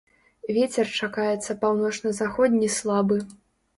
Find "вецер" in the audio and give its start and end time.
0.57-0.87